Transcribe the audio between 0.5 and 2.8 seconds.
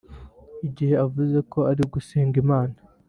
igihe avuga ko ari gusenga Imana